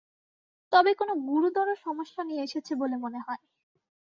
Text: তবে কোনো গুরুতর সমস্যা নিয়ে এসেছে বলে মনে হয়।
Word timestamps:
তবে 0.73 0.91
কোনো 0.99 1.13
গুরুতর 1.27 1.67
সমস্যা 1.85 2.21
নিয়ে 2.23 2.43
এসেছে 2.43 2.73
বলে 2.75 2.95
মনে 2.97 3.19
হয়। 3.19 3.41